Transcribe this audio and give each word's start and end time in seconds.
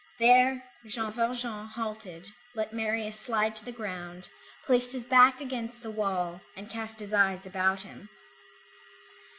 There 0.17 0.63
Jean 0.87 1.11
Valjean 1.11 1.67
halted, 1.67 2.31
let 2.55 2.73
Marius 2.73 3.19
slide 3.19 3.55
to 3.57 3.63
the 3.63 3.71
ground, 3.71 4.29
placed 4.65 4.93
his 4.93 5.03
back 5.03 5.39
against 5.39 5.83
the 5.83 5.91
wall, 5.91 6.41
and 6.57 6.71
cast 6.71 6.99
his 6.99 7.13
eyes 7.13 7.45
about 7.45 7.83
him. 7.83 8.09